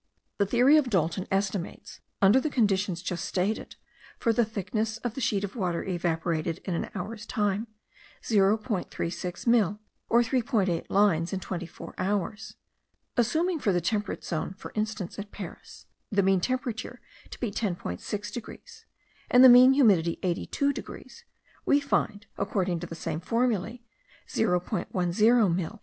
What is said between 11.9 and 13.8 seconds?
hours. Assuming for the